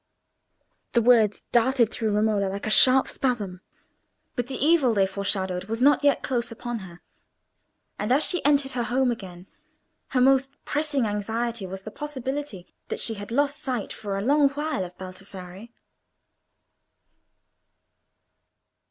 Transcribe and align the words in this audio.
The 0.93 1.01
words 1.03 1.41
darted 1.51 1.91
through 1.91 2.13
Romola 2.13 2.45
like 2.47 2.65
a 2.65 2.71
sharp 2.71 3.07
spasm; 3.07 3.61
but 4.35 4.47
the 4.47 4.55
evil 4.55 4.95
they 4.95 5.05
foreshadowed 5.05 5.65
was 5.65 5.79
not 5.79 6.03
yet 6.03 6.23
close 6.23 6.51
upon 6.51 6.79
her, 6.79 7.03
and 7.99 8.11
as 8.11 8.23
she 8.23 8.43
entered 8.43 8.71
her 8.71 8.85
home 8.85 9.11
again, 9.11 9.45
her 10.07 10.19
most 10.19 10.49
pressing 10.65 11.05
anxiety 11.05 11.67
was 11.67 11.83
the 11.83 11.91
possibility 11.91 12.73
that 12.87 12.99
she 12.99 13.13
had 13.13 13.29
lost 13.29 13.61
sight 13.61 13.93
for 13.93 14.17
a 14.17 14.25
long 14.25 14.49
while 14.49 14.83
of 14.83 14.97
Baldassarre. 14.97 15.69